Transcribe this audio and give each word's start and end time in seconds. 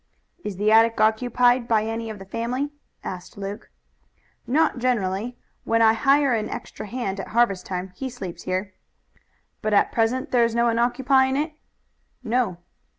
"Is 0.43 0.57
the 0.57 0.71
attic 0.71 0.99
occupied 0.99 1.67
by 1.67 1.83
any 1.83 2.09
of 2.09 2.17
the 2.17 2.25
family?" 2.25 2.71
asked 3.03 3.37
Luke. 3.37 3.69
"Not 4.47 4.79
generally. 4.79 5.37
When 5.63 5.83
I 5.83 5.93
hire 5.93 6.33
an 6.33 6.49
extra 6.49 6.87
hand 6.87 7.19
at 7.19 7.27
harvest 7.27 7.67
time 7.67 7.89
he 7.95 8.09
sleeps 8.09 8.45
there." 8.45 8.73
"But 9.61 9.75
at 9.75 9.91
present 9.91 10.31
there 10.31 10.43
is 10.43 10.55
no 10.55 10.65
one 10.65 10.79
occupying 10.79 11.37
it?" 11.37 11.53
"No." 12.23 12.57